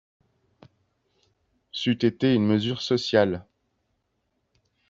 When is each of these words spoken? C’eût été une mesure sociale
C’eût 1.71 1.99
été 2.01 2.33
une 2.33 2.47
mesure 2.47 2.81
sociale 2.81 3.45